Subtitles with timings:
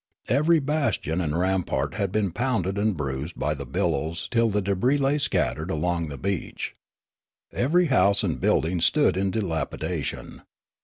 [0.29, 4.97] Every bastion and rampart had been pounded and bruised by the billows till the debris
[4.97, 6.75] la}' scattered along the beach.
[7.53, 10.41] Every house and building stood in dilapidation.